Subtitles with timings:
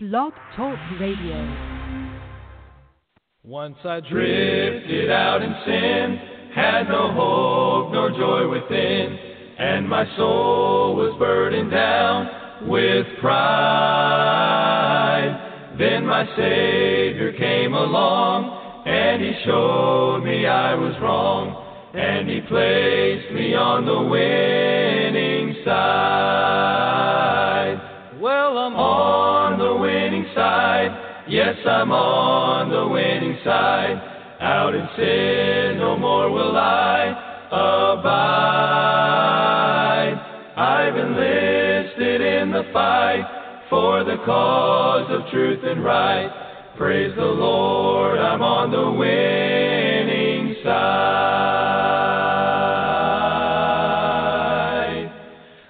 [0.00, 1.42] Blog Talk Radio.
[3.42, 6.20] Once I drifted out in sin,
[6.54, 9.18] had no hope nor joy within,
[9.58, 12.28] and my soul was burdened down
[12.68, 13.34] with pride.
[15.80, 21.56] Then my Savior came along, and He showed me I was wrong,
[21.94, 26.68] and He placed me on the winning side.
[28.20, 29.47] Well, I'm on
[30.38, 31.26] side.
[31.28, 34.00] Yes, I'm on the winning side.
[34.40, 37.10] Out in sin, no more will I
[37.50, 38.28] abide.
[40.56, 43.26] I've enlisted in the fight
[43.68, 46.30] for the cause of truth and right.
[46.78, 50.68] Praise the Lord, I'm on the winning side.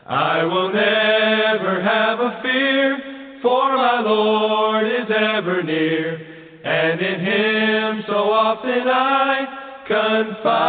[0.07, 2.99] I will never have a fear,
[3.41, 4.48] for my Lord
[5.19, 6.21] ever near,
[6.65, 9.47] and in Him so often I
[9.87, 10.65] confide.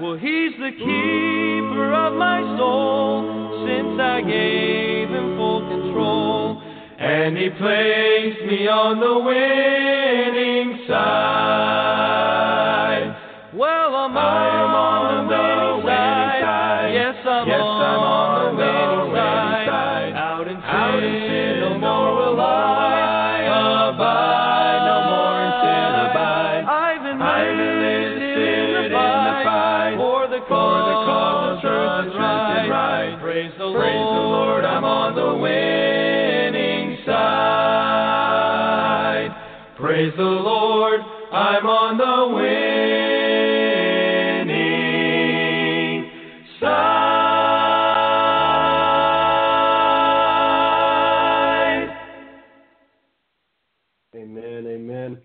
[0.00, 6.62] Well, He's the keeper of my soul, since I gave Him full control,
[6.98, 12.43] and He placed me on the winning side.
[40.56, 41.00] Lord,
[41.32, 42.28] I'm on the
[44.46, 46.10] winning
[46.60, 46.94] side.
[54.14, 55.18] Amen, amen.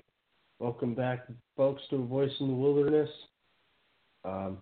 [0.57, 3.11] Welcome back, folks, to A Voice in the Wilderness.
[4.25, 4.57] Um,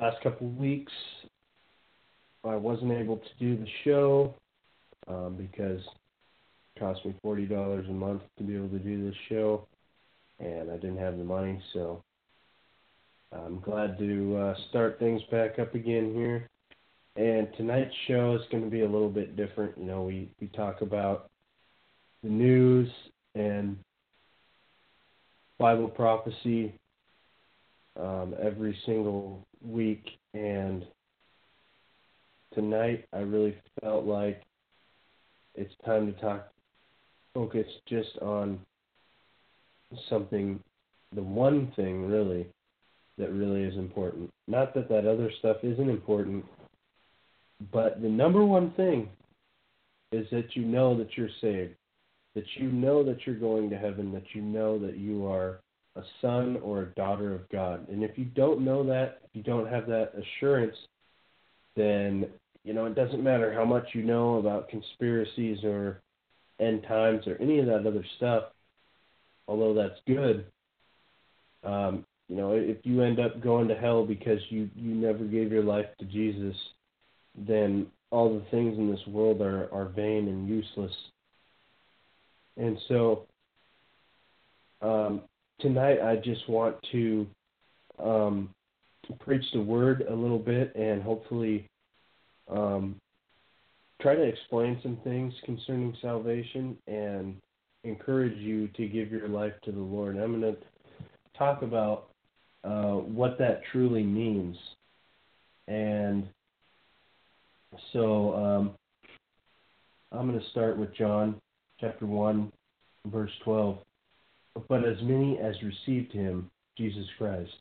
[0.00, 0.92] last couple of weeks,
[2.44, 4.32] I wasn't able to do the show
[5.08, 5.80] um, because
[6.78, 9.66] cost me forty dollars a month to be able to do this show,
[10.38, 11.60] and I didn't have the money.
[11.72, 12.02] So
[13.32, 16.48] I'm glad to uh, start things back up again here.
[17.16, 19.78] And tonight's show is going to be a little bit different.
[19.78, 21.30] You know, we we talk about
[22.22, 22.90] the news
[23.34, 23.78] and
[25.58, 26.74] Bible prophecy
[27.98, 30.04] um, every single week,
[30.34, 30.84] and
[32.52, 34.42] tonight I really felt like
[35.54, 36.52] it's time to talk,
[37.36, 38.58] focus just on
[40.08, 40.58] something,
[41.14, 42.46] the one thing really
[43.18, 44.30] that really is important.
[44.48, 46.44] Not that that other stuff isn't important,
[47.72, 49.08] but the number one thing
[50.12, 51.74] is that you know that you're saved
[52.36, 55.58] that you know that you're going to heaven, that you know that you are
[55.96, 57.88] a son or a daughter of God.
[57.88, 60.76] And if you don't know that, if you don't have that assurance,
[61.76, 62.26] then
[62.62, 66.02] you know it doesn't matter how much you know about conspiracies or
[66.60, 68.44] end times or any of that other stuff.
[69.48, 70.46] Although that's good,
[71.64, 75.52] um, you know if you end up going to hell because you you never gave
[75.52, 76.56] your life to Jesus,
[77.36, 80.92] then all the things in this world are are vain and useless.
[82.56, 83.26] And so
[84.80, 85.22] um,
[85.60, 87.26] tonight I just want to
[88.02, 88.50] um,
[89.20, 91.68] preach the word a little bit and hopefully
[92.50, 92.96] um,
[94.00, 97.36] try to explain some things concerning salvation and
[97.84, 100.16] encourage you to give your life to the Lord.
[100.16, 100.58] I'm going to
[101.38, 102.08] talk about
[102.64, 104.56] uh, what that truly means.
[105.68, 106.28] And
[107.92, 108.70] so um,
[110.12, 111.40] I'm going to start with John
[111.80, 112.52] chapter 1,
[113.06, 113.78] verse 12.
[114.68, 117.52] But as many as received him, Jesus Christ,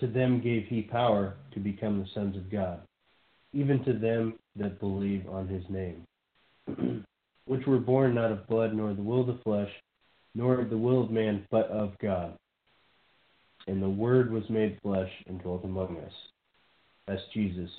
[0.00, 2.80] to them gave he power to become the sons of God,
[3.52, 6.06] even to them that believe on his name,
[7.46, 9.70] which were born not of blood, nor the will of the flesh,
[10.34, 12.36] nor of the will of man, but of God.
[13.66, 16.12] And the Word was made flesh and dwelt among us.
[17.06, 17.70] That's Jesus.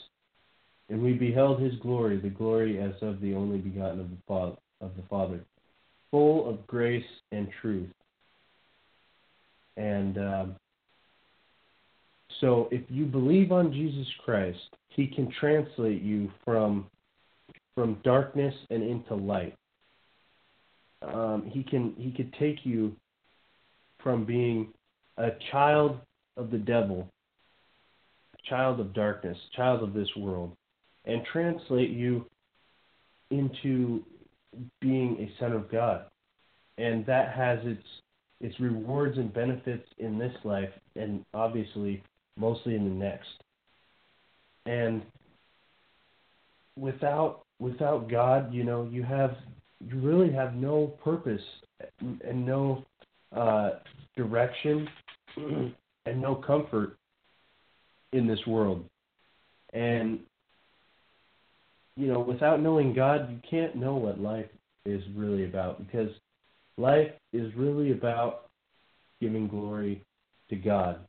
[0.89, 4.56] And we beheld his glory, the glory as of the only begotten of the Father,
[4.81, 5.39] of the Father
[6.12, 7.89] full of grace and truth.
[9.77, 10.56] And um,
[12.39, 14.59] so, if you believe on Jesus Christ,
[14.89, 16.88] He can translate you from
[17.75, 19.56] from darkness and into light.
[21.01, 22.95] Um, he can He could take you
[24.03, 24.69] from being
[25.18, 25.97] a child
[26.38, 27.09] of the devil,
[28.45, 30.56] child of darkness, child of this world,
[31.06, 32.25] and translate you
[33.31, 34.03] into
[34.81, 36.06] being a son of God,
[36.77, 37.83] and that has its
[38.42, 42.01] its rewards and benefits in this life, and obviously
[42.39, 43.30] mostly in the next.
[44.65, 45.01] And
[46.77, 49.36] without without God, you know, you have
[49.86, 51.41] you really have no purpose
[52.00, 52.86] and no
[53.36, 53.71] uh,
[54.15, 54.88] direction
[55.38, 56.97] and no comfort
[58.13, 58.85] in this world.
[59.74, 60.19] And
[61.95, 64.47] you know, without knowing God, you can't know what life
[64.85, 66.09] is really about because
[66.77, 68.50] life is really about
[69.19, 70.01] giving glory
[70.50, 71.00] to God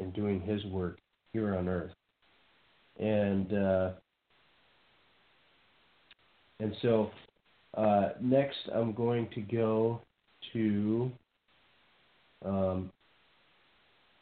[0.00, 0.98] and doing His work
[1.32, 1.92] here on earth.
[2.98, 3.90] And uh,
[6.58, 7.10] and so
[7.76, 10.00] uh, next, I'm going to go
[10.52, 11.12] to.
[12.44, 12.90] Um,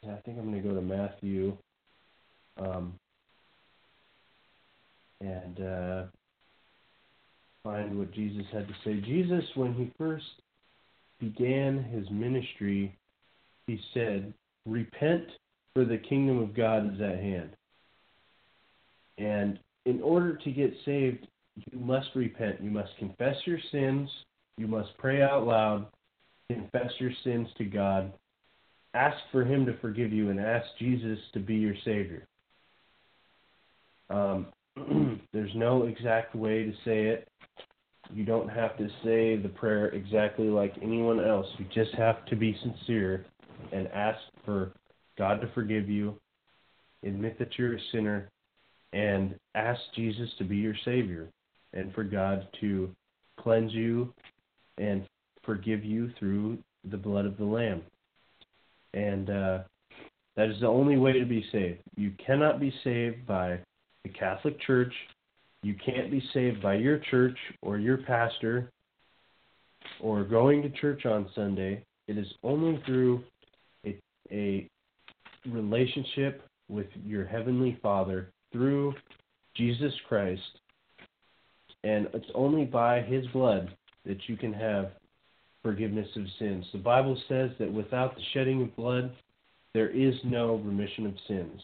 [0.05, 1.57] I think I'm going to go to Matthew.
[2.59, 2.95] Um,
[5.21, 6.03] and uh,
[7.63, 9.01] find what Jesus had to say.
[9.01, 10.25] Jesus, when he first
[11.21, 12.97] began his ministry,
[13.67, 14.33] he said,
[14.67, 15.25] Repent,
[15.75, 17.51] for the kingdom of God is at hand.
[19.19, 21.27] And in order to get saved,
[21.73, 22.63] you must repent.
[22.63, 24.09] You must confess your sins.
[24.59, 25.87] You must pray out loud,
[26.51, 28.13] confess your sins to God,
[28.93, 32.27] ask for Him to forgive you, and ask Jesus to be your Savior.
[34.11, 34.47] Um,
[35.33, 37.29] there's no exact way to say it.
[38.13, 41.47] You don't have to say the prayer exactly like anyone else.
[41.59, 43.27] You just have to be sincere
[43.73, 44.73] and ask for
[45.19, 46.15] God to forgive you,
[47.05, 48.31] admit that you're a sinner,
[48.93, 51.29] and ask Jesus to be your Savior
[51.75, 52.91] and for God to
[53.39, 54.13] cleanse you
[54.79, 55.07] and
[55.45, 56.59] forgive you through
[56.91, 57.83] the blood of the Lamb.
[58.95, 59.59] And uh,
[60.37, 61.81] that is the only way to be saved.
[61.97, 63.59] You cannot be saved by
[64.05, 64.93] the Catholic Church.
[65.63, 68.71] You can't be saved by your church or your pastor
[70.01, 71.85] or going to church on Sunday.
[72.07, 73.25] It is only through
[73.85, 73.99] a,
[74.31, 74.69] a
[75.53, 78.95] relationship with your Heavenly Father through
[79.55, 80.43] Jesus Christ
[81.85, 83.75] and it's only by his blood
[84.05, 84.91] that you can have
[85.63, 86.65] forgiveness of sins.
[86.73, 89.13] The Bible says that without the shedding of blood,
[89.75, 91.61] there is no remission of sins.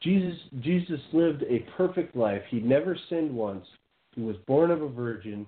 [0.00, 2.42] Jesus Jesus lived a perfect life.
[2.50, 3.66] He never sinned once.
[4.14, 5.46] He was born of a virgin.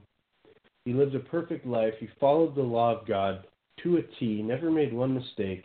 [0.84, 1.94] He lived a perfect life.
[1.98, 3.44] He followed the law of God
[3.82, 5.64] to a T, never made one mistake,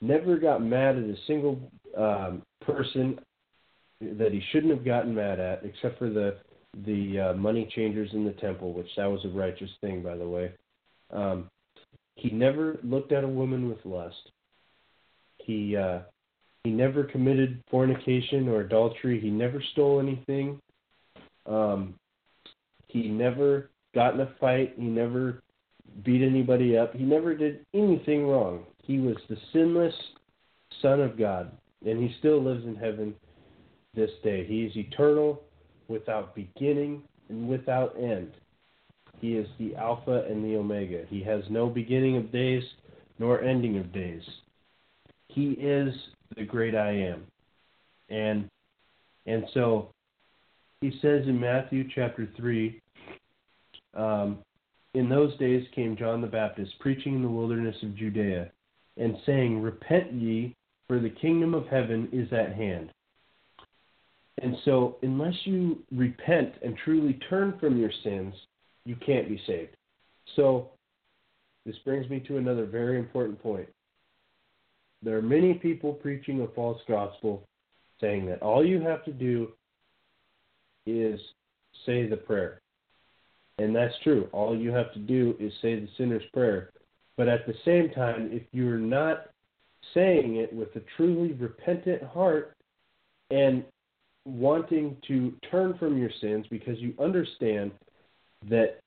[0.00, 1.58] never got mad at a single
[1.96, 3.18] um, person
[4.00, 6.36] that he shouldn't have gotten mad at, except for the
[6.84, 10.28] the uh, money changers in the temple, which that was a righteous thing, by the
[10.28, 10.52] way.
[11.10, 11.48] Um,
[12.16, 14.30] he never looked at a woman with lust.
[15.38, 16.00] He uh,
[16.64, 19.20] he never committed fornication or adultery.
[19.20, 20.60] He never stole anything.
[21.46, 21.94] Um,
[22.88, 24.74] he never got in a fight.
[24.76, 25.42] He never
[26.04, 26.94] beat anybody up.
[26.94, 28.64] He never did anything wrong.
[28.86, 29.94] He was the sinless
[30.80, 31.50] Son of God,
[31.84, 33.14] and he still lives in heaven
[33.94, 34.46] this day.
[34.46, 35.42] He is eternal
[35.88, 38.32] without beginning and without end.
[39.20, 41.04] He is the Alpha and the Omega.
[41.08, 42.62] He has no beginning of days
[43.18, 44.22] nor ending of days.
[45.28, 45.94] He is
[46.36, 47.24] the great I am.
[48.08, 48.48] And
[49.26, 49.90] and so
[50.80, 52.80] he says in Matthew chapter 3
[53.94, 54.38] um,
[54.94, 58.52] In those days came John the Baptist, preaching in the wilderness of Judea,
[58.96, 60.54] and saying, Repent ye,
[60.88, 62.90] for the kingdom of heaven is at hand.
[64.42, 68.34] And so, unless you repent and truly turn from your sins,
[68.84, 69.74] you can't be saved.
[70.36, 70.70] So,
[71.64, 73.68] this brings me to another very important point.
[75.02, 77.42] There are many people preaching a false gospel
[78.00, 79.52] saying that all you have to do
[80.86, 81.18] is
[81.84, 82.60] say the prayer.
[83.58, 84.28] And that's true.
[84.32, 86.70] All you have to do is say the sinner's prayer.
[87.16, 89.30] But at the same time, if you're not
[89.94, 92.54] saying it with a truly repentant heart
[93.30, 93.64] and
[94.24, 97.70] wanting to turn from your sins because you understand
[98.48, 98.80] that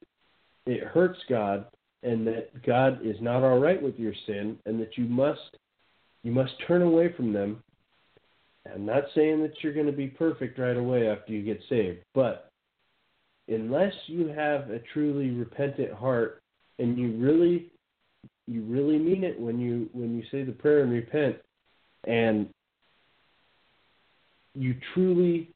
[0.65, 1.65] it hurts God
[2.03, 5.57] and that God is not all right with your sin and that you must
[6.23, 7.63] you must turn away from them.
[8.73, 11.99] I'm not saying that you're going to be perfect right away after you get saved,
[12.13, 12.51] but
[13.47, 16.41] unless you have a truly repentant heart
[16.77, 17.71] and you really
[18.49, 21.35] you really mean it when you when you say the prayer and repent
[22.05, 22.49] and
[24.55, 25.49] you truly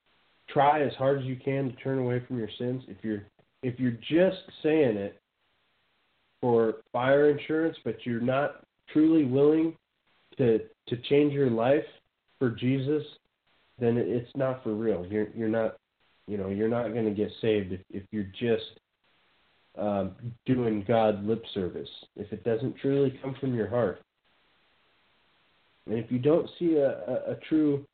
[0.49, 3.23] try as hard as you can to turn away from your sins, if you're
[3.63, 5.19] if you're just saying it
[6.41, 9.75] for fire insurance, but you're not truly willing
[10.37, 11.85] to to change your life
[12.39, 13.03] for Jesus,
[13.79, 15.05] then it's not for real.
[15.09, 15.77] You're you're not
[16.27, 18.79] You know, you're not going to get saved if, if you're just
[19.77, 20.11] um,
[20.45, 24.01] doing God lip service, if it doesn't truly come from your heart.
[25.85, 27.85] And if you don't see a, a, a true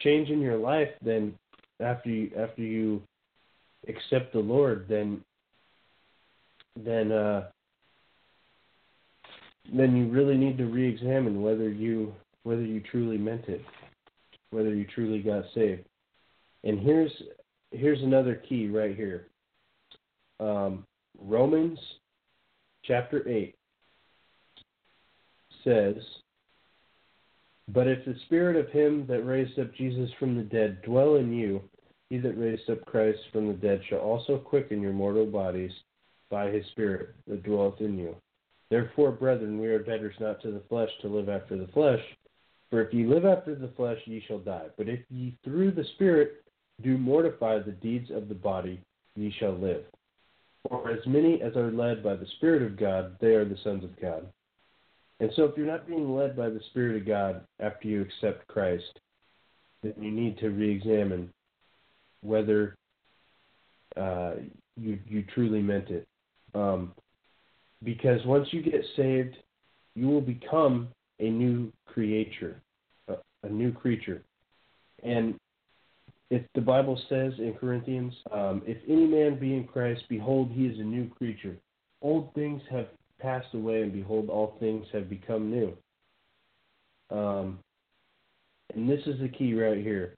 [0.00, 1.34] change in your life, then
[1.80, 3.02] after you after you
[3.88, 5.22] accept the Lord, then
[6.76, 7.48] then uh,
[9.72, 13.62] then you really need to re-examine whether you whether you truly meant it,
[14.50, 15.84] whether you truly got saved.
[16.64, 17.12] And here's
[17.70, 19.26] here's another key right here.
[20.40, 20.84] Um,
[21.20, 21.78] Romans
[22.84, 23.56] chapter eight
[25.64, 25.96] says,
[27.68, 31.32] "But if the spirit of him that raised up Jesus from the dead dwell in
[31.32, 31.62] you,
[32.08, 35.72] he that raised up Christ from the dead shall also quicken your mortal bodies
[36.30, 38.16] by his Spirit that dwelleth in you.
[38.70, 42.00] Therefore, brethren, we are debtors not to the flesh to live after the flesh.
[42.70, 44.68] For if ye live after the flesh, ye shall die.
[44.76, 46.44] But if ye through the Spirit
[46.82, 48.80] do mortify the deeds of the body,
[49.16, 49.84] ye shall live.
[50.68, 53.82] For as many as are led by the Spirit of God, they are the sons
[53.84, 54.26] of God.
[55.20, 58.46] And so, if you're not being led by the Spirit of God after you accept
[58.48, 59.00] Christ,
[59.82, 61.30] then you need to re examine
[62.22, 62.76] whether
[63.96, 64.32] uh,
[64.76, 66.06] you you truly meant it.
[66.54, 66.92] Um,
[67.82, 69.36] because once you get saved,
[69.94, 70.88] you will become
[71.18, 72.60] a new creature,
[73.08, 74.22] a, a new creature.
[75.02, 75.34] And
[76.30, 80.66] if the Bible says in Corinthians, um, if any man be in Christ, behold, he
[80.66, 81.56] is a new creature.
[82.02, 82.86] Old things have
[83.20, 85.76] passed away, and behold, all things have become new.
[87.10, 87.58] Um,
[88.74, 90.16] and this is the key right here.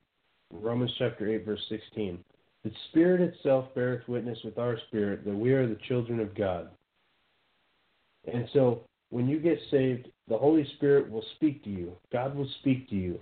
[0.53, 2.23] Romans chapter 8, verse 16.
[2.65, 6.69] The Spirit itself beareth witness with our spirit that we are the children of God.
[8.33, 11.97] And so, when you get saved, the Holy Spirit will speak to you.
[12.13, 13.19] God will speak to you.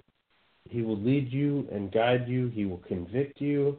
[0.70, 2.48] He will lead you and guide you.
[2.48, 3.78] He will convict you.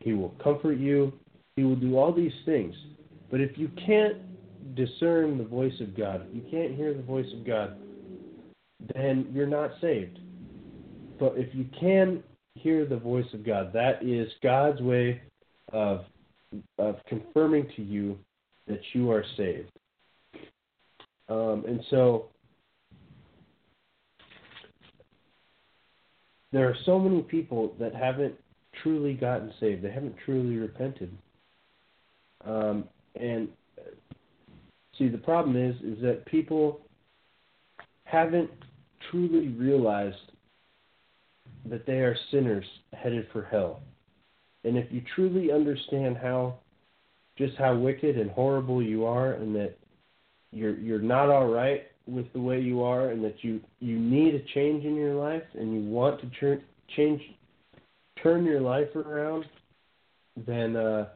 [0.00, 1.12] He will comfort you.
[1.56, 2.74] He will do all these things.
[3.30, 4.16] But if you can't
[4.74, 7.76] discern the voice of God, if you can't hear the voice of God,
[8.94, 10.18] then you're not saved.
[11.20, 12.22] But if you can
[12.54, 13.72] hear the voice of God.
[13.72, 15.20] That is God's way
[15.72, 16.04] of
[16.78, 18.16] of confirming to you
[18.68, 19.70] that you are saved.
[21.28, 22.26] Um, and so
[26.54, 28.34] there are so many people that haven't
[28.80, 29.82] truly gotten saved.
[29.82, 31.10] They haven't truly repented.
[32.46, 32.84] Um,
[33.20, 33.48] and
[34.96, 36.80] see, the problem is, is that people
[38.04, 38.50] haven't
[39.10, 40.16] truly realized
[41.68, 43.80] that they are sinners headed for hell.
[44.62, 46.58] And if you truly understand how
[47.36, 49.76] just how wicked and horrible you are and that
[50.52, 54.34] you're you're not all right with the way you are and that you you need
[54.34, 56.62] a change in your life and you want to turn
[56.96, 57.20] change
[58.22, 59.44] turn your life around
[60.46, 61.08] then uh,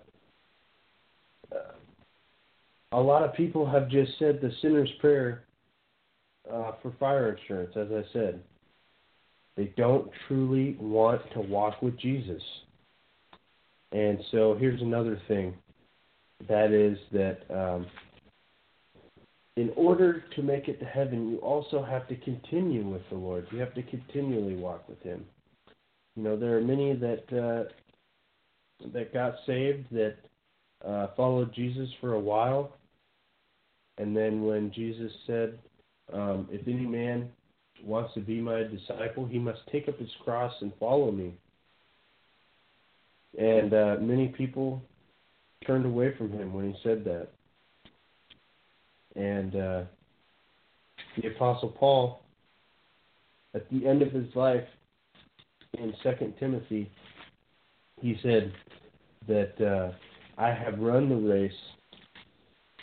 [1.53, 1.73] uh,
[2.93, 5.45] a lot of people have just said the sinner's prayer
[6.51, 8.43] uh, for fire insurance as i said
[9.59, 12.41] they don't truly want to walk with Jesus.
[13.91, 15.53] And so here's another thing
[16.49, 17.89] that is that um,
[19.59, 23.45] in order to make it to heaven, you also have to continue with the Lord.
[23.51, 25.25] You have to continually walk with Him.
[26.15, 30.15] You know, there are many that uh, that got saved that
[30.87, 32.77] uh, followed Jesus for a while,
[33.99, 35.59] and then when Jesus said,
[36.13, 37.29] um, "If any man
[37.83, 41.35] wants to be my disciple, he must take up his cross and follow me.
[43.37, 44.83] And uh, many people
[45.67, 47.29] turned away from him when he said that.
[49.19, 49.83] And uh,
[51.21, 52.23] the Apostle Paul,
[53.53, 54.65] at the end of his life,
[55.75, 56.89] in Second Timothy,
[58.01, 58.53] he said
[59.27, 59.93] that uh,
[60.41, 61.53] I have run the race,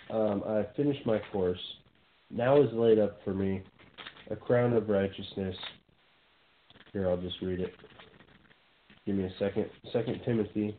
[0.09, 1.59] um, I have finished my course.
[2.29, 3.63] Now is laid up for me
[4.29, 5.55] a crown of righteousness.
[6.91, 7.73] Here, I'll just read it.
[9.05, 9.67] Give me a second.
[9.93, 10.77] Second Timothy,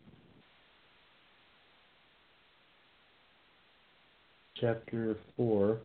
[4.61, 5.79] chapter four,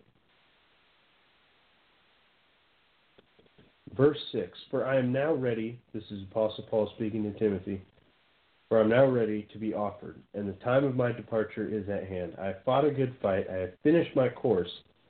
[3.95, 4.57] verse six.
[4.69, 5.79] For I am now ready.
[5.93, 7.81] This is Apostle Paul speaking to Timothy.
[8.69, 11.89] For I am now ready to be offered, and the time of my departure is
[11.89, 12.35] at hand.
[12.41, 13.49] I have fought a good fight.
[13.49, 14.69] I have finished my course.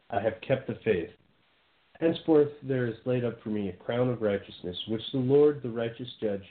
[0.09, 1.09] I have kept the faith.
[1.99, 5.69] Henceforth there is laid up for me a crown of righteousness, which the Lord, the
[5.69, 6.41] righteous judge,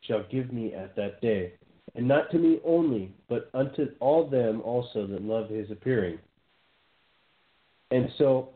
[0.00, 1.52] shall give me at that day,
[1.94, 6.18] and not to me only, but unto all them also that love his appearing.
[7.94, 8.48] And so,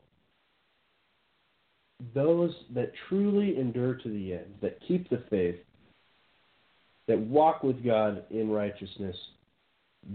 [2.13, 5.55] those that truly endure to the end, that keep the faith,
[7.07, 9.15] that walk with God in righteousness,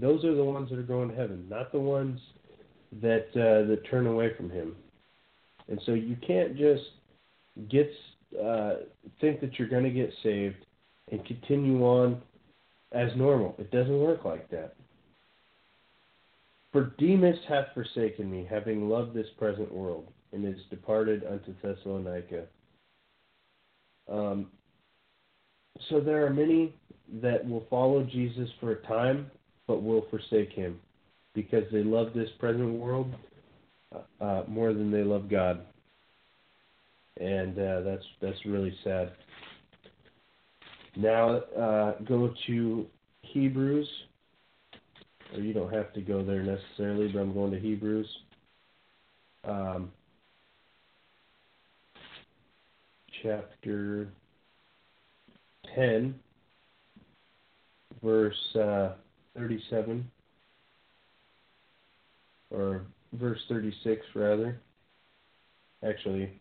[0.02, 2.20] those are the ones that are going to heaven, not the ones
[3.02, 4.76] that uh, that turn away from Him.
[5.70, 6.84] And so you can't just
[7.70, 7.90] get
[8.44, 8.74] uh,
[9.22, 10.66] think that you're going to get saved
[11.14, 12.22] and continue on
[12.92, 13.56] as normal.
[13.58, 14.76] It doesn't work like that.
[16.74, 22.46] For Demas hath forsaken me, having loved this present world, and is departed unto Thessalonica.
[24.12, 24.48] Um,
[25.90, 26.74] so there are many
[27.22, 29.30] that will follow Jesus for a time,
[29.68, 30.80] but will forsake him
[31.36, 33.14] because they love this present world
[33.94, 35.62] uh, uh more than they love God,
[37.20, 39.12] and uh, that's that's really sad.
[40.96, 42.88] Now uh, go to
[43.22, 43.88] Hebrews
[45.34, 48.08] or you don't have to go there necessarily, but I'm going to Hebrews.
[49.46, 49.92] Um,
[53.22, 54.08] chapter
[55.76, 56.16] 10,
[58.04, 58.94] verse uh,
[59.38, 60.10] 37,
[62.52, 64.60] or verse 36, rather.
[65.88, 66.40] Actually,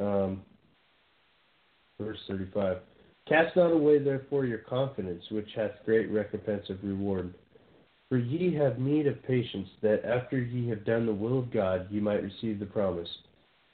[0.00, 0.42] um,
[2.00, 2.78] verse 35.
[3.28, 7.34] Cast not away, therefore, your confidence, which hath great recompense of reward.
[8.08, 11.88] For ye have need of patience, that after ye have done the will of God,
[11.90, 13.08] ye might receive the promise.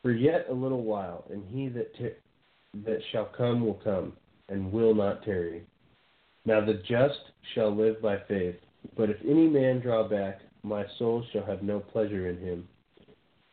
[0.02, 1.92] For yet a little while, and he that
[2.84, 4.12] that shall come will come,
[4.48, 5.62] and will not tarry.
[6.44, 7.20] Now the just
[7.54, 8.56] shall live by faith.
[8.96, 12.68] But if any man draw back, my soul shall have no pleasure in him.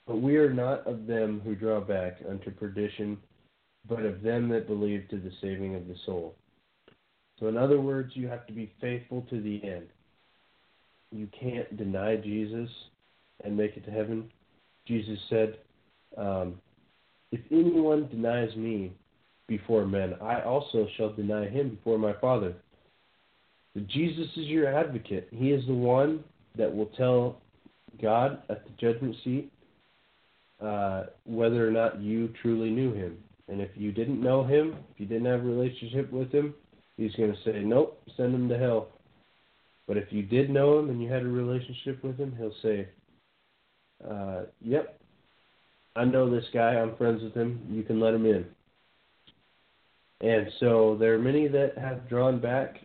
[0.07, 3.19] But we are not of them who draw back unto perdition,
[3.87, 6.35] but of them that believe to the saving of the soul.
[7.39, 9.87] So, in other words, you have to be faithful to the end
[11.11, 12.69] you can't deny Jesus
[13.43, 14.31] and make it to heaven.
[14.87, 15.57] Jesus said,
[16.17, 16.59] um,
[17.31, 18.93] If anyone denies me
[19.47, 22.53] before men, I also shall deny him before my Father.
[23.73, 25.29] But Jesus is your advocate.
[25.31, 26.23] He is the one
[26.57, 27.41] that will tell
[28.01, 29.51] God at the judgment seat
[30.61, 33.17] uh, whether or not you truly knew him.
[33.47, 36.53] And if you didn't know him, if you didn't have a relationship with him,
[36.97, 38.87] he's going to say, Nope, send him to hell.
[39.87, 42.87] But if you did know him and you had a relationship with him, he'll say,
[44.07, 44.99] uh, "Yep,
[45.95, 46.75] I know this guy.
[46.75, 47.67] I'm friends with him.
[47.69, 48.45] You can let him in."
[50.21, 52.79] And so there are many that have drawn back,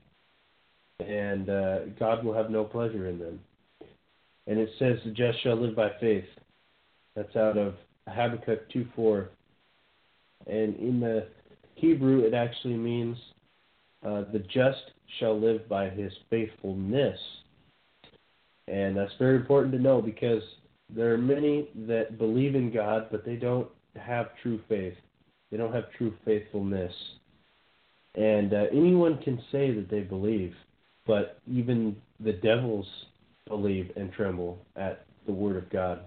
[1.01, 3.41] and uh, God will have no pleasure in them.
[4.47, 6.29] And it says, "The just shall live by faith."
[7.15, 7.75] That's out of
[8.09, 9.29] Habakkuk 2:4.
[10.47, 11.29] And in the
[11.75, 13.17] Hebrew, it actually means
[14.07, 17.19] uh, the just shall live by his faithfulness.
[18.69, 20.43] And that's very important to know because
[20.95, 24.95] there are many that believe in God, but they don't have true faith.
[25.51, 26.93] They don't have true faithfulness.
[28.15, 30.55] And uh, anyone can say that they believe,
[31.07, 32.87] but even the devils
[33.49, 36.01] believe and tremble at the Word of God.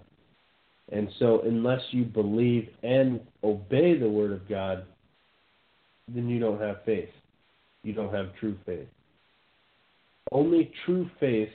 [0.92, 4.86] And so, unless you believe and obey the Word of God,
[6.08, 7.10] then you don't have faith.
[7.84, 8.88] You don't have true faith
[10.32, 11.50] only true faith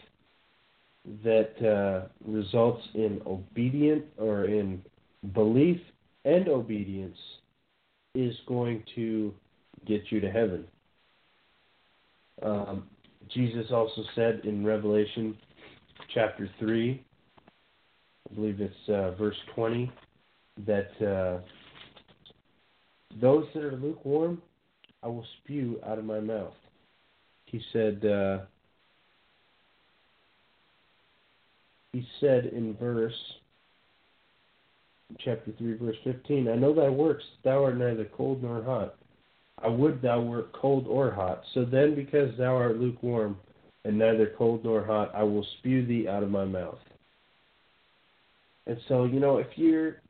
[1.23, 4.83] that uh, results in obedient or in
[5.35, 5.81] belief
[6.25, 7.17] and obedience
[8.15, 9.35] is going to
[9.87, 10.65] get you to heaven.
[12.43, 12.87] Um,
[13.29, 15.37] Jesus also said in Revelation
[16.15, 17.03] chapter 3,
[18.31, 19.93] I believe it's uh, verse 20,
[20.67, 21.41] that uh,
[23.21, 24.41] those that are lukewarm,
[25.05, 26.55] I will spew out of my mouth.
[27.45, 28.39] He said, uh,
[31.93, 33.13] he said in verse
[35.21, 38.97] chapter 3 verse 15 i know thy works thou art neither cold nor hot.
[39.63, 41.43] I would thou wert cold or hot.
[41.55, 43.37] So then because thou art lukewarm
[43.85, 46.79] and neither cold nor hot i will spew thee out of my mouth.
[48.67, 50.01] And so you know if you're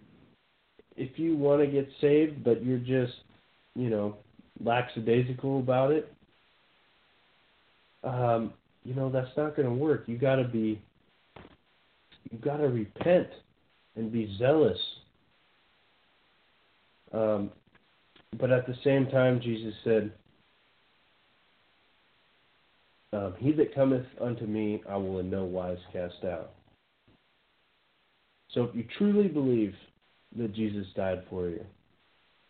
[0.97, 3.19] if you want to get saved but you're just
[3.75, 4.17] you know
[4.63, 6.13] lackadaisical about it
[8.05, 8.53] um
[8.85, 10.81] you know that's not going to work you got to be
[12.35, 13.29] You've got to repent
[13.97, 14.79] and be zealous.
[17.13, 17.51] Um,
[18.39, 20.11] but at the same time, Jesus said,
[23.13, 26.55] um, He that cometh unto me, I will in no wise cast out.
[28.51, 29.75] So if you truly believe
[30.37, 31.65] that Jesus died for you,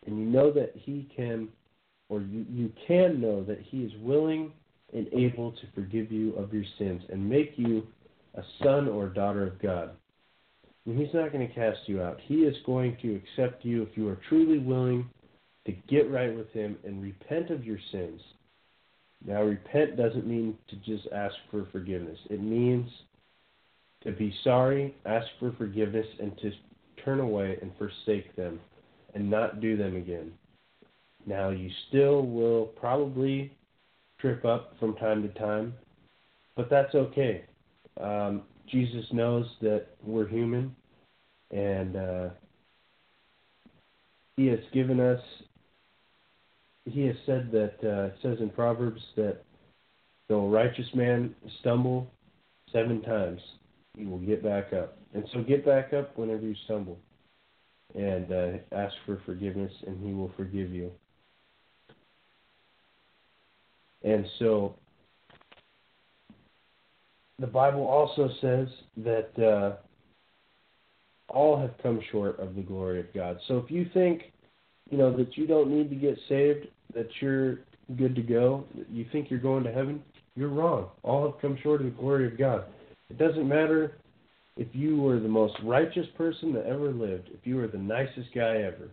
[0.06, 1.48] and you know that He can,
[2.14, 4.53] or you, you can know that He is willing
[4.92, 7.87] and able to forgive you of your sins and make you
[8.37, 9.90] a son or daughter of God.
[10.87, 12.20] And He's not going to cast you out.
[12.27, 15.09] He is going to accept you if you are truly willing
[15.66, 18.20] to get right with Him and repent of your sins.
[19.27, 22.18] Now, repent doesn't mean to just ask for forgiveness.
[22.29, 22.88] It means
[24.03, 26.53] to be sorry, ask for forgiveness, and to
[27.05, 28.61] turn away and forsake them
[29.14, 30.33] and not do them again.
[31.26, 33.56] Now, you still will probably
[34.20, 35.74] trip up from time to time,
[36.56, 37.44] but that's okay.
[38.00, 40.74] Um, Jesus knows that we're human,
[41.50, 42.28] and uh,
[44.37, 45.20] He has given us
[46.87, 49.38] he has said that uh, it says in Proverbs that
[50.30, 52.10] a righteous man stumble
[52.72, 53.40] seven times,
[53.96, 54.98] he will get back up.
[55.14, 56.98] And so get back up whenever you stumble,
[57.94, 60.90] and uh, ask for forgiveness, and he will forgive you.
[64.04, 64.74] And so
[67.38, 69.76] the Bible also says that uh,
[71.28, 73.38] all have come short of the glory of God.
[73.48, 74.32] So if you think
[74.90, 77.60] you know that you don't need to get saved, that you're
[77.96, 80.02] good to go, that you think you're going to heaven,
[80.36, 80.88] you're wrong.
[81.02, 82.64] All have come short of the glory of God.
[83.08, 83.96] It doesn't matter
[84.56, 88.28] if you were the most righteous person that ever lived, if you were the nicest
[88.34, 88.90] guy ever.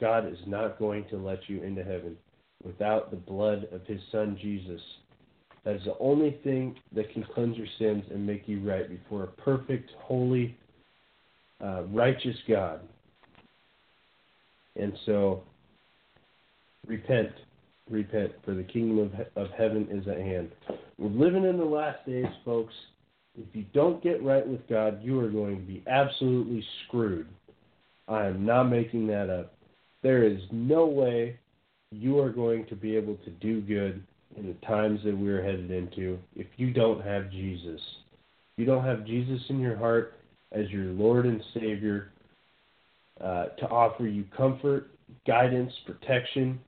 [0.00, 2.16] God is not going to let you into heaven
[2.64, 4.80] without the blood of his son Jesus.
[5.64, 9.24] That is the only thing that can cleanse your sins and make you right before
[9.24, 10.56] a perfect, holy,
[11.62, 12.80] uh, righteous God.
[14.76, 15.42] And so,
[16.86, 17.30] repent,
[17.90, 20.50] repent, for the kingdom of, of heaven is at hand.
[20.96, 22.74] We're living in the last days, folks.
[23.38, 27.28] If you don't get right with God, you are going to be absolutely screwed.
[28.08, 29.54] I am not making that up.
[30.02, 31.38] There is no way
[31.90, 34.02] you are going to be able to do good
[34.36, 37.80] in the times that we're headed into if you don't have Jesus.
[38.52, 40.14] If you don't have Jesus in your heart
[40.52, 42.12] as your Lord and Savior,
[43.20, 44.90] uh, to offer you comfort,
[45.26, 46.58] guidance, protection.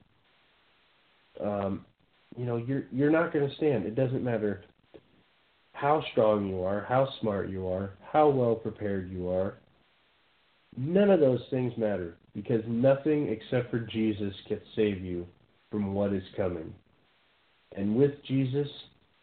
[1.42, 1.86] Um,
[2.36, 3.86] you know, you're you're not going to stand.
[3.86, 4.62] It doesn't matter
[5.72, 9.54] how strong you are, how smart you are, how well prepared you are.
[10.76, 15.26] None of those things matter because nothing except for Jesus can save you
[15.70, 16.72] from what is coming.
[17.76, 18.68] And with Jesus,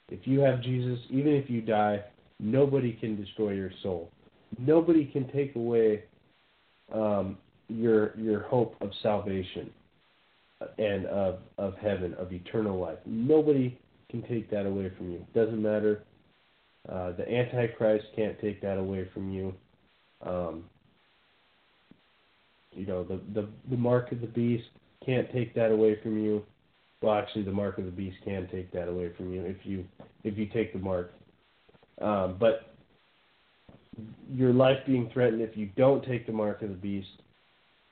[0.09, 2.03] if you have Jesus, even if you die,
[2.39, 4.11] nobody can destroy your soul.
[4.57, 6.03] Nobody can take away
[6.93, 9.69] um, your your hope of salvation
[10.79, 12.97] and of of heaven, of eternal life.
[13.05, 13.77] Nobody
[14.09, 15.25] can take that away from you.
[15.35, 16.03] Doesn't matter.
[16.87, 19.53] Uh, the Antichrist can't take that away from you.
[20.25, 20.63] Um,
[22.73, 24.65] you know the, the the mark of the beast
[25.05, 26.43] can't take that away from you.
[27.01, 29.85] Well, actually, the mark of the beast can take that away from you if you
[30.23, 31.13] if you take the mark.
[32.01, 32.73] Um, but
[34.31, 37.07] your life being threatened if you don't take the mark of the beast.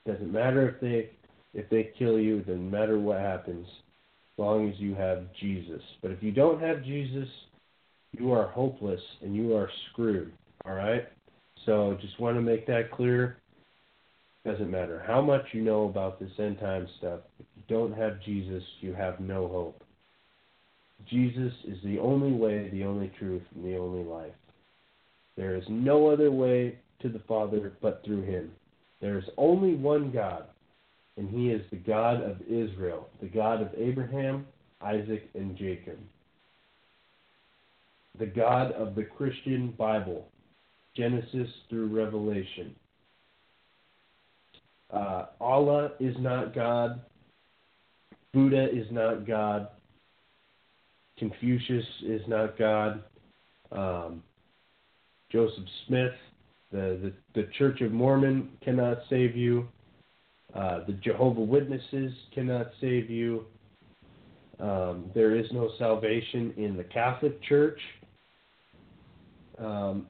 [0.06, 1.10] Doesn't matter if they
[1.54, 5.82] if they kill you, doesn't matter what happens, as long as you have Jesus.
[6.02, 7.28] But if you don't have Jesus,
[8.12, 10.32] you are hopeless and you are screwed.
[10.64, 11.08] All right?
[11.66, 13.38] So just want to make that clear.
[14.44, 17.20] Doesn't matter how much you know about this end time stuff.
[17.38, 19.82] If you don't have Jesus, you have no hope.
[21.06, 24.32] Jesus is the only way, the only truth, and the only life.
[25.36, 28.50] There is no other way to the Father but through him.
[29.00, 30.44] There is only one God,
[31.16, 34.46] and he is the God of Israel, the God of Abraham,
[34.80, 35.98] Isaac, and Jacob.
[38.18, 40.26] The God of the Christian Bible,
[40.96, 42.74] Genesis through Revelation.
[44.90, 47.00] Uh, Allah is not God.
[48.32, 49.68] Buddha is not God.
[51.18, 53.02] Confucius is not God.
[53.72, 54.22] Um,
[55.30, 56.12] Joseph Smith.
[56.70, 59.68] The, the, the Church of Mormon cannot save you.
[60.54, 63.44] Uh, the Jehovah Witnesses cannot save you.
[64.60, 67.78] Um, there is no salvation in the Catholic Church.
[69.58, 70.06] Um,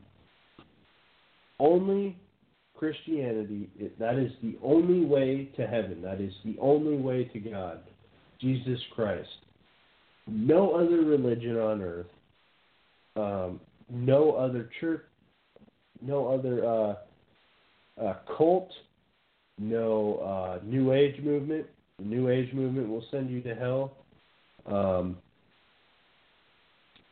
[1.61, 2.17] only
[2.79, 6.01] Christianity, that is the only way to heaven.
[6.01, 7.81] That is the only way to God.
[8.41, 9.29] Jesus Christ.
[10.29, 12.07] No other religion on earth,
[13.17, 13.61] um,
[13.91, 15.03] no other church,
[16.01, 16.95] no other uh,
[18.01, 18.71] uh, cult,
[19.59, 21.67] no uh, New Age movement.
[21.99, 23.93] The New Age movement will send you to hell.
[24.67, 25.17] Um,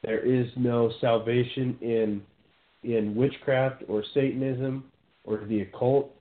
[0.04, 2.22] there is no salvation in
[2.84, 4.84] in witchcraft or Satanism
[5.26, 6.14] or the occult.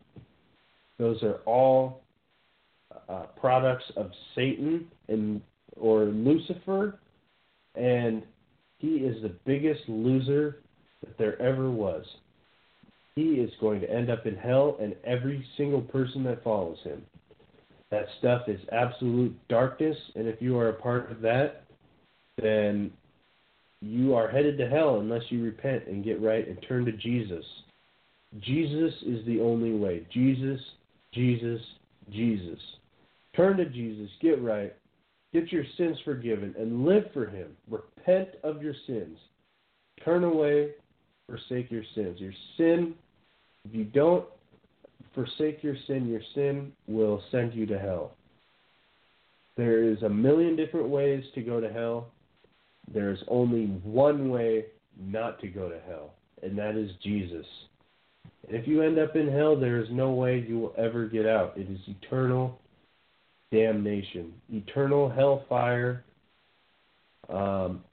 [0.99, 2.01] Those are all
[3.09, 5.41] uh, products of Satan and
[5.77, 6.99] or Lucifer,
[7.75, 8.23] and
[8.77, 10.59] he is the biggest loser
[11.01, 12.05] that there ever was
[13.15, 17.01] he is going to end up in hell and every single person that follows him.
[17.89, 21.63] That stuff is absolute darkness, and if you are a part of that,
[22.41, 22.91] then
[23.81, 27.45] you are headed to hell unless you repent and get right and turn to Jesus.
[28.41, 30.05] Jesus is the only way.
[30.11, 30.59] Jesus,
[31.13, 31.61] Jesus,
[32.11, 32.59] Jesus.
[33.35, 34.73] Turn to Jesus, get right,
[35.33, 37.49] get your sins forgiven, and live for Him.
[37.69, 39.17] Repent of your sins.
[40.03, 40.71] Turn away,
[41.27, 42.19] forsake your sins.
[42.19, 42.95] Your sin,
[43.65, 44.25] if you don't
[45.13, 48.15] forsake your sin, your sin will send you to hell.
[49.57, 52.07] There is a million different ways to go to hell.
[52.93, 54.65] There is only one way
[54.99, 57.45] not to go to hell, and that is Jesus.
[58.47, 61.57] If you end up in hell, there is no way you will ever get out.
[61.57, 62.59] It is eternal
[63.51, 66.03] damnation, eternal hellfire,
[67.29, 67.83] um,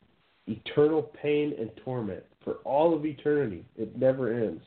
[0.46, 3.64] eternal pain and torment for all of eternity.
[3.76, 4.62] It never ends.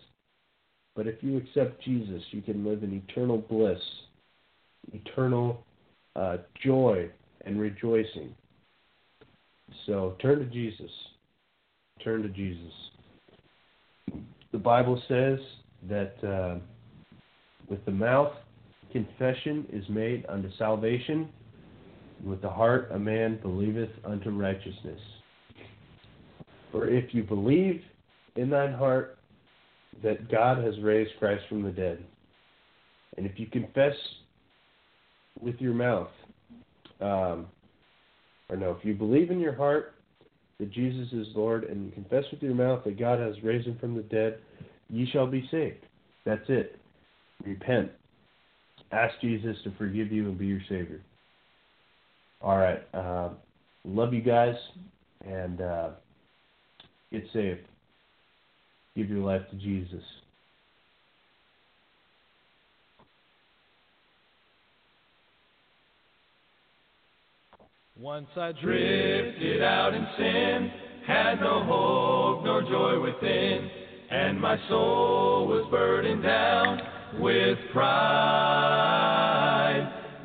[0.95, 3.79] But if you accept Jesus, you can live in eternal bliss,
[4.93, 5.63] eternal
[6.15, 7.09] uh, joy,
[7.45, 8.33] and rejoicing.
[9.85, 10.91] So turn to Jesus.
[12.03, 12.71] Turn to Jesus.
[14.55, 15.37] The Bible says
[15.89, 16.59] that uh,
[17.67, 18.31] with the mouth
[18.93, 21.27] confession is made unto salvation,
[22.23, 25.01] with the heart a man believeth unto righteousness.
[26.71, 27.81] For if you believe
[28.37, 29.17] in thine heart
[30.01, 32.01] that God has raised Christ from the dead,
[33.17, 33.95] and if you confess
[35.41, 36.07] with your mouth,
[37.01, 37.47] um,
[38.47, 39.95] or no, if you believe in your heart
[40.59, 43.95] that Jesus is Lord and confess with your mouth that God has raised him from
[43.95, 44.39] the dead,
[44.89, 45.85] ye shall be saved.
[46.25, 46.79] That's it.
[47.43, 47.91] Repent.
[48.91, 51.01] Ask Jesus to forgive you and be your Savior.
[52.41, 52.81] All right.
[52.93, 53.29] Uh,
[53.83, 54.55] love you guys
[55.25, 55.89] and uh,
[57.11, 57.61] get saved.
[58.95, 60.03] Give your life to Jesus.
[67.97, 70.69] Once I drifted out in sin,
[71.07, 73.69] had no hope nor joy within,
[74.11, 76.81] and my soul was burdened down
[77.21, 77.93] with pride.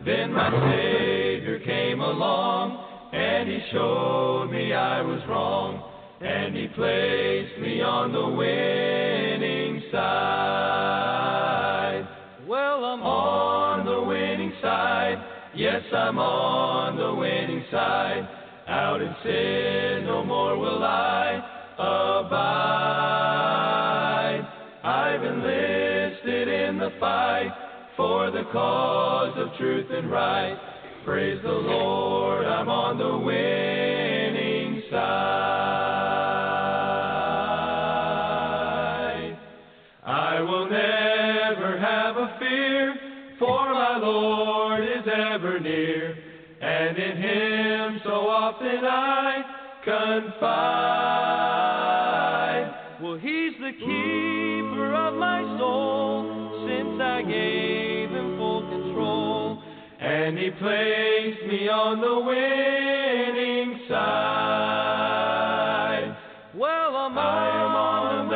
[0.05, 5.81] Then my Savior came along, and He showed me I was wrong,
[6.21, 10.01] and He placed me on the winning side.
[12.49, 13.60] Well, I'm on the winning side.
[15.61, 18.27] Yes, I'm on the winning side.
[18.67, 21.37] Out in sin, no more will I
[21.77, 22.41] abide.
[24.83, 27.53] I've enlisted in the fight
[27.95, 30.57] for the cause of truth and right.
[31.05, 33.90] Praise the Lord, I'm on the winning
[48.85, 49.43] I
[49.85, 50.61] confide.
[53.03, 59.63] Well, He's the keeper of my soul since I gave Him full control,
[60.01, 64.91] and He placed me on the winning side.
[66.55, 68.30] Well, I'm I am on the